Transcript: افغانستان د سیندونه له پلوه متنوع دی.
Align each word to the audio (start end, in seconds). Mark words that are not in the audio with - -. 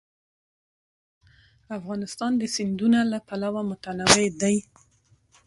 افغانستان 1.77 2.31
د 2.37 2.43
سیندونه 2.55 2.99
له 3.11 3.19
پلوه 3.27 3.61
متنوع 3.69 4.27
دی. 4.41 4.55